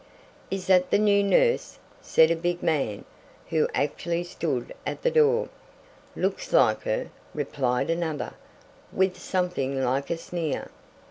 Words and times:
"Is 0.49 0.65
that 0.65 0.89
the 0.89 0.97
new 0.97 1.23
nurse?" 1.23 1.77
said 2.01 2.31
a 2.31 2.35
big 2.35 2.63
man, 2.63 3.05
who 3.51 3.67
actually 3.75 4.23
stood 4.23 4.73
at 4.83 5.03
the 5.03 5.11
door. 5.11 5.47
"Looks 6.15 6.51
like 6.51 6.81
her," 6.85 7.11
replied 7.35 7.91
another, 7.91 8.33
with 8.91 9.15
something 9.15 9.79
like 9.85 10.09
a 10.09 10.17
sneer. 10.17 10.69